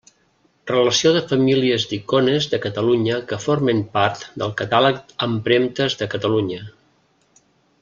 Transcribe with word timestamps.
Relació 0.69 1.09
de 1.15 1.19
famílies 1.31 1.85
d'icones 1.91 2.47
de 2.55 2.59
Catalunya 2.63 3.19
que 3.33 3.39
formen 3.45 3.83
part 3.99 4.25
del 4.45 4.57
catàleg 4.63 4.99
Empremtes 5.29 6.01
de 6.01 6.09
Catalunya. 6.17 6.63